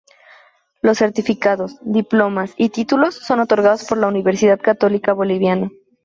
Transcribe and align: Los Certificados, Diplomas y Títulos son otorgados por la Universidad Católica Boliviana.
Los 0.81 0.97
Certificados, 0.97 1.75
Diplomas 1.83 2.55
y 2.57 2.69
Títulos 2.69 3.13
son 3.13 3.39
otorgados 3.39 3.85
por 3.85 3.99
la 3.99 4.07
Universidad 4.07 4.59
Católica 4.59 5.13
Boliviana. 5.13 5.69